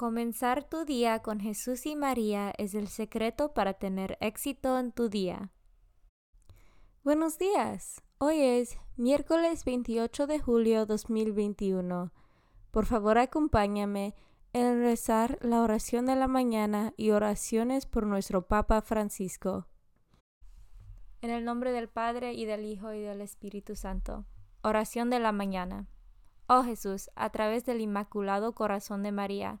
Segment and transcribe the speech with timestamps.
[0.00, 5.10] Comenzar tu día con Jesús y María es el secreto para tener éxito en tu
[5.10, 5.50] día.
[7.04, 8.02] Buenos días.
[8.16, 12.14] Hoy es miércoles 28 de julio 2021.
[12.70, 14.14] Por favor, acompáñame
[14.54, 19.66] en rezar la oración de la mañana y oraciones por nuestro Papa Francisco.
[21.20, 24.24] En el nombre del Padre y del Hijo y del Espíritu Santo.
[24.62, 25.88] Oración de la mañana.
[26.46, 29.60] Oh Jesús, a través del Inmaculado Corazón de María,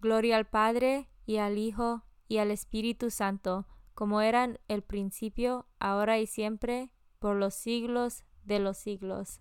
[0.00, 6.18] Gloria al Padre y al Hijo y al Espíritu Santo, como eran el principio, ahora
[6.18, 9.40] y siempre, por los siglos de los siglos.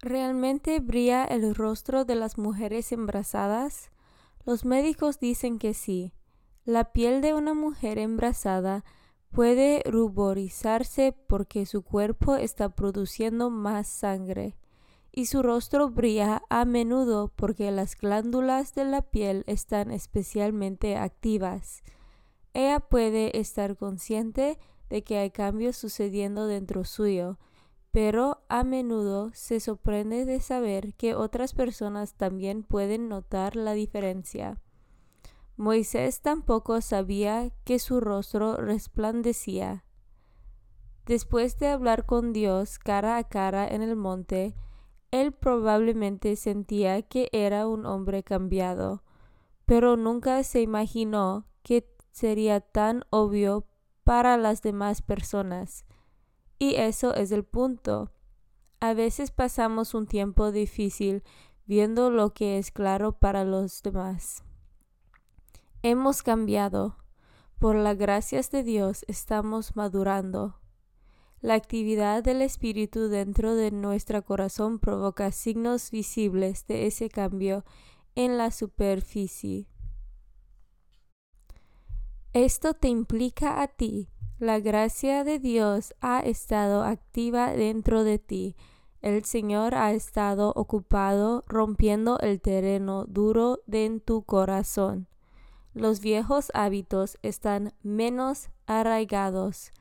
[0.00, 3.90] ¿Realmente brilla el rostro de las mujeres embarazadas?
[4.46, 6.14] Los médicos dicen que sí.
[6.64, 8.84] La piel de una mujer embarazada
[9.30, 14.56] puede ruborizarse porque su cuerpo está produciendo más sangre
[15.12, 21.82] y su rostro brilla a menudo porque las glándulas de la piel están especialmente activas.
[22.54, 27.38] Ella puede estar consciente de que hay cambios sucediendo dentro suyo,
[27.92, 34.60] pero a menudo se sorprende de saber que otras personas también pueden notar la diferencia.
[35.56, 39.84] Moisés tampoco sabía que su rostro resplandecía.
[41.06, 44.54] Después de hablar con Dios cara a cara en el monte,
[45.10, 49.02] él probablemente sentía que era un hombre cambiado,
[49.66, 53.66] pero nunca se imaginó que sería tan obvio
[54.04, 55.84] para las demás personas.
[56.58, 58.12] Y eso es el punto.
[58.80, 61.22] A veces pasamos un tiempo difícil
[61.66, 64.44] viendo lo que es claro para los demás.
[65.82, 66.96] Hemos cambiado.
[67.58, 70.59] Por las gracias de Dios estamos madurando.
[71.42, 77.64] La actividad del Espíritu dentro de nuestro corazón provoca signos visibles de ese cambio
[78.14, 79.66] en la superficie.
[82.34, 84.10] Esto te implica a ti.
[84.38, 88.54] La gracia de Dios ha estado activa dentro de ti.
[89.00, 95.08] El Señor ha estado ocupado rompiendo el terreno duro de tu corazón.
[95.72, 99.72] Los viejos hábitos están menos arraigados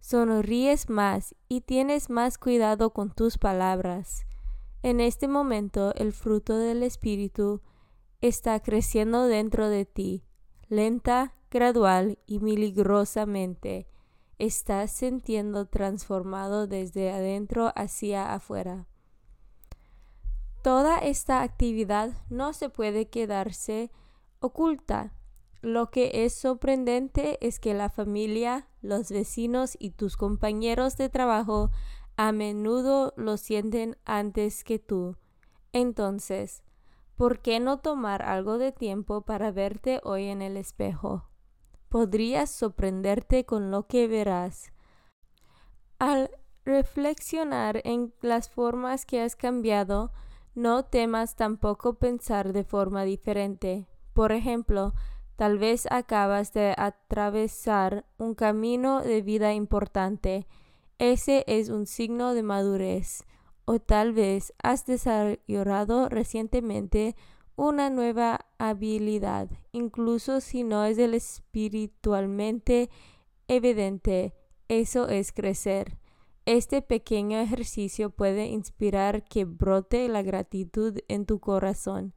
[0.00, 4.26] sonríes más y tienes más cuidado con tus palabras.
[4.82, 7.60] En este momento el fruto del Espíritu
[8.20, 10.24] está creciendo dentro de ti,
[10.68, 13.86] lenta, gradual y milagrosamente.
[14.38, 18.86] Estás sintiendo transformado desde adentro hacia afuera.
[20.62, 23.90] Toda esta actividad no se puede quedarse
[24.40, 25.14] oculta.
[25.62, 31.70] Lo que es sorprendente es que la familia, los vecinos y tus compañeros de trabajo
[32.16, 35.16] a menudo lo sienten antes que tú.
[35.72, 36.62] Entonces,
[37.14, 41.24] ¿por qué no tomar algo de tiempo para verte hoy en el espejo?
[41.90, 44.72] Podrías sorprenderte con lo que verás.
[45.98, 46.30] Al
[46.64, 50.12] reflexionar en las formas que has cambiado,
[50.54, 53.86] no temas tampoco pensar de forma diferente.
[54.14, 54.94] Por ejemplo,
[55.40, 60.46] tal vez acabas de atravesar un camino de vida importante.
[60.98, 63.24] Ese es un signo de madurez.
[63.64, 67.16] O tal vez has desarrollado recientemente
[67.56, 72.90] una nueva habilidad, incluso si no es espiritualmente
[73.48, 74.34] evidente.
[74.68, 75.96] Eso es crecer.
[76.44, 82.12] Este pequeño ejercicio puede inspirar que brote la gratitud en tu corazón.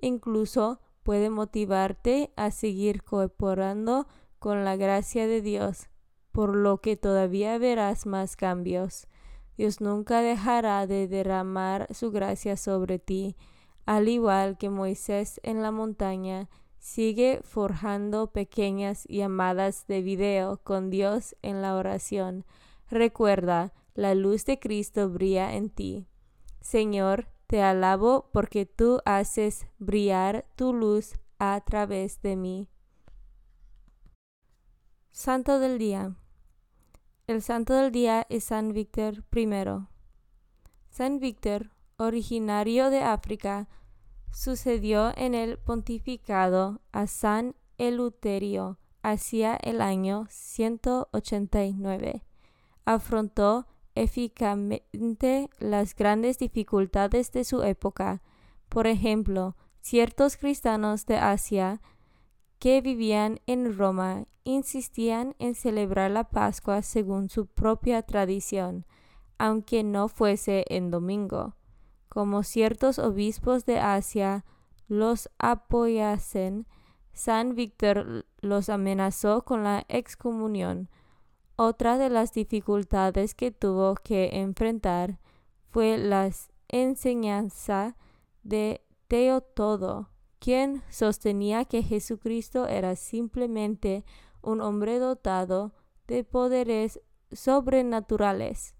[0.00, 4.06] Incluso puede motivarte a seguir cooperando
[4.38, 5.88] con la gracia de Dios,
[6.32, 9.06] por lo que todavía verás más cambios.
[9.56, 13.36] Dios nunca dejará de derramar su gracia sobre ti,
[13.84, 21.36] al igual que Moisés en la montaña, sigue forjando pequeñas llamadas de video con Dios
[21.42, 22.44] en la oración.
[22.90, 26.06] Recuerda, la luz de Cristo brilla en ti.
[26.60, 32.70] Señor, te alabo porque tú haces brillar tu luz a través de mí.
[35.10, 36.16] Santo del Día.
[37.26, 39.50] El santo del día es San Víctor I.
[40.88, 43.68] San Víctor, originario de África,
[44.30, 52.24] sucedió en el pontificado a San Eleuterio hacia el año 189
[52.84, 58.22] afrontó eficazmente las grandes dificultades de su época.
[58.68, 61.80] Por ejemplo, ciertos cristianos de Asia
[62.58, 68.86] que vivían en Roma insistían en celebrar la Pascua según su propia tradición,
[69.38, 71.56] aunque no fuese en domingo.
[72.08, 74.44] Como ciertos obispos de Asia
[74.86, 76.66] los apoyasen,
[77.12, 80.88] San Víctor los amenazó con la excomunión,
[81.56, 85.18] otra de las dificultades que tuvo que enfrentar
[85.70, 86.30] fue la
[86.68, 87.96] enseñanza
[88.42, 90.08] de Teotodo,
[90.38, 94.04] quien sostenía que Jesucristo era simplemente
[94.42, 95.72] un hombre dotado
[96.06, 97.00] de poderes
[97.30, 98.74] sobrenaturales.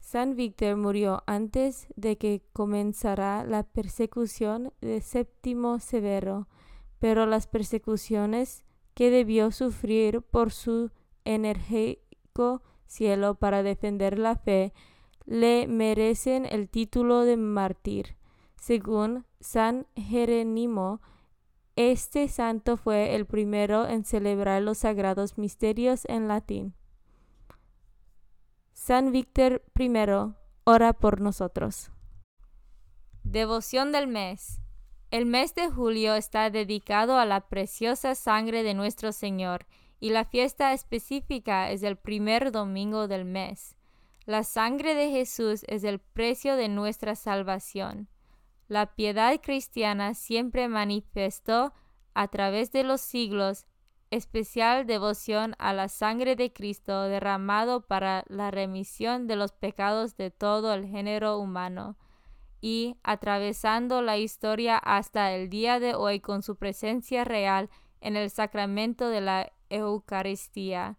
[0.00, 6.48] San Víctor murió antes de que comenzara la persecución de Séptimo Severo,
[6.98, 8.64] pero las persecuciones
[8.94, 10.90] que debió sufrir por su
[11.24, 14.72] enérgico cielo para defender la fe,
[15.24, 18.16] le merecen el título de mártir.
[18.56, 21.00] Según San Jerónimo,
[21.76, 26.74] este santo fue el primero en celebrar los sagrados misterios en latín.
[28.72, 29.92] San Víctor I,
[30.64, 31.90] ora por nosotros.
[33.22, 34.60] Devoción del mes.
[35.10, 39.66] El mes de julio está dedicado a la preciosa sangre de nuestro Señor
[40.00, 43.76] y la fiesta específica es el primer domingo del mes.
[44.24, 48.08] La sangre de Jesús es el precio de nuestra salvación.
[48.68, 51.72] La piedad cristiana siempre manifestó
[52.14, 53.66] a través de los siglos
[54.10, 60.30] especial devoción a la sangre de Cristo derramado para la remisión de los pecados de
[60.30, 61.96] todo el género humano
[62.60, 68.30] y atravesando la historia hasta el día de hoy con su presencia real en el
[68.30, 70.98] sacramento de la Eucaristía.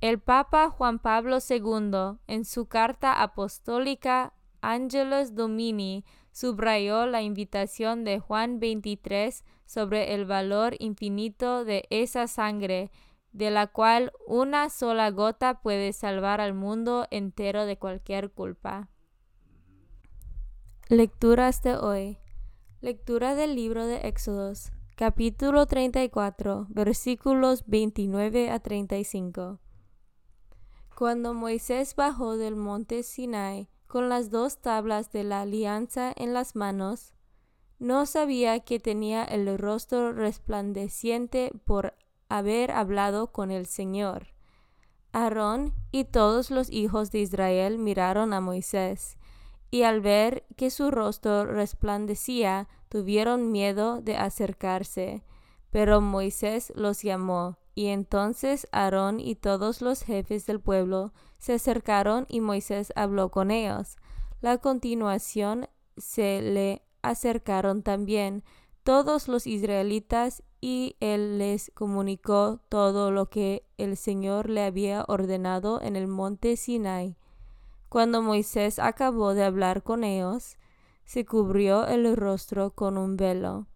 [0.00, 4.32] El Papa Juan Pablo II, en su carta apostólica
[4.62, 12.90] Angelus Domini, subrayó la invitación de Juan XXIII sobre el valor infinito de esa sangre,
[13.32, 18.88] de la cual una sola gota puede salvar al mundo entero de cualquier culpa.
[20.88, 22.18] Lecturas de hoy.
[22.80, 29.58] Lectura del libro de Éxodos capítulo 34, versículos 29 a 35.
[30.96, 36.54] Cuando Moisés bajó del monte Sinai con las dos tablas de la alianza en las
[36.54, 37.14] manos,
[37.78, 41.94] no sabía que tenía el rostro resplandeciente por
[42.28, 44.28] haber hablado con el Señor.
[45.12, 49.18] Aarón y todos los hijos de Israel miraron a Moisés,
[49.70, 55.22] y al ver que su rostro resplandecía, tuvieron miedo de acercarse.
[55.70, 62.26] Pero Moisés los llamó, y entonces Aarón y todos los jefes del pueblo se acercaron
[62.28, 63.96] y Moisés habló con ellos.
[64.40, 68.42] La continuación se le acercaron también
[68.82, 75.80] todos los israelitas y él les comunicó todo lo que el Señor le había ordenado
[75.80, 77.16] en el monte Sinai.
[77.90, 80.56] Cuando Moisés acabó de hablar con ellos,
[81.04, 83.66] se cubrió el rostro con un velo.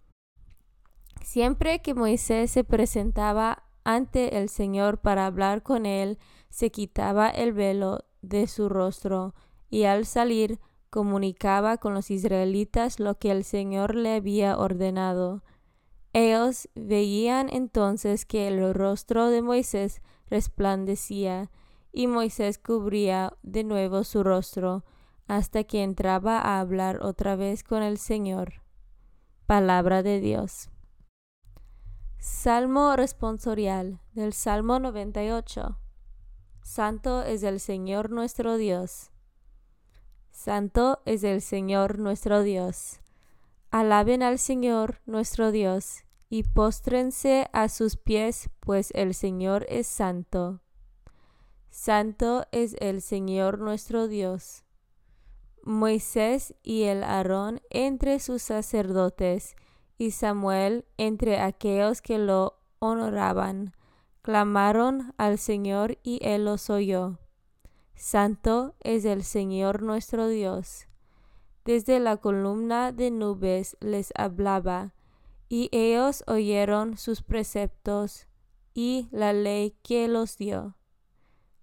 [1.21, 7.52] Siempre que Moisés se presentaba ante el Señor para hablar con él, se quitaba el
[7.52, 9.35] velo de su rostro,
[9.68, 15.42] y al salir comunicaba con los israelitas lo que el Señor le había ordenado.
[16.12, 21.50] Ellos veían entonces que el rostro de Moisés resplandecía,
[21.94, 24.84] y Moisés cubría de nuevo su rostro,
[25.28, 28.62] hasta que entraba a hablar otra vez con el Señor.
[29.46, 30.70] Palabra de Dios.
[32.18, 35.78] Salmo responsorial del Salmo 98.
[36.62, 39.12] Santo es el Señor nuestro Dios.
[40.30, 43.00] Santo es el Señor nuestro Dios.
[43.70, 50.63] Alaben al Señor nuestro Dios y póstrense a sus pies, pues el Señor es santo.
[51.76, 54.64] Santo es el Señor nuestro Dios.
[55.64, 59.57] Moisés y el Aarón entre sus sacerdotes,
[59.99, 63.75] y Samuel entre aquellos que lo honoraban,
[64.23, 67.19] clamaron al Señor y él los oyó.
[67.97, 70.87] Santo es el Señor nuestro Dios.
[71.64, 74.95] Desde la columna de nubes les hablaba,
[75.49, 78.28] y ellos oyeron sus preceptos
[78.75, 80.76] y la ley que los dio.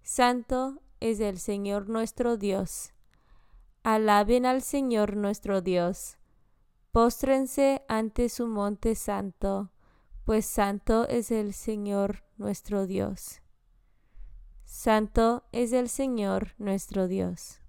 [0.04, 2.94] Santo es el Señor nuestro Dios.
[3.84, 6.18] Alaben al Señor nuestro Dios.
[6.92, 9.72] Póstrense ante su monte santo,
[10.26, 13.42] pues santo es el Señor nuestro Dios.
[14.66, 17.62] Santo es el Señor nuestro Dios.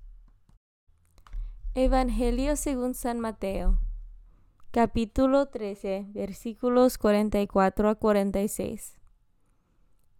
[1.74, 3.78] Evangelio según San Mateo,
[4.70, 9.01] capítulo 13, versículos 44 a 46.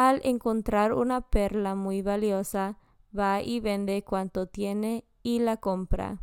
[0.00, 2.78] al encontrar una perla muy valiosa,
[3.16, 6.22] va y vende cuanto tiene y la compra.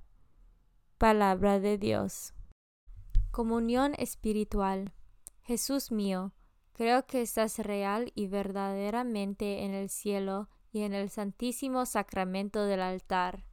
[0.98, 2.34] Palabra de Dios.
[3.30, 4.94] Comunión espiritual.
[5.44, 6.34] Jesús mío,
[6.74, 12.82] creo que estás real y verdaderamente en el cielo y en el santísimo sacramento del
[12.82, 13.46] altar.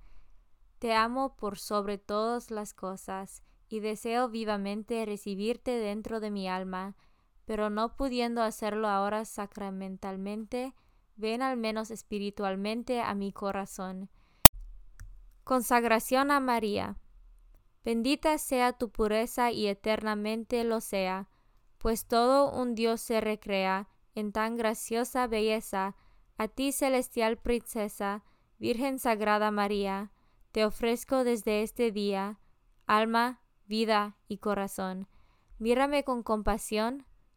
[0.78, 6.97] Te amo por sobre todas las cosas y deseo vivamente recibirte dentro de mi alma,
[7.45, 10.75] pero no pudiendo hacerlo ahora sacramentalmente,
[11.17, 14.11] ven al menos espiritualmente a mi corazón
[15.45, 16.97] Consagración a María.
[17.85, 21.29] Bendita sea tu pureza y eternamente lo sea,
[21.77, 25.97] pues todo un Dios se recrea en tan graciosa belleza.
[26.39, 28.25] A ti, celestial princesa,
[28.59, 30.13] Virgen Sagrada María,
[30.51, 32.41] te ofrezco desde este día
[32.87, 35.09] alma, vida y corazón.
[35.59, 37.05] Mírame con compasión,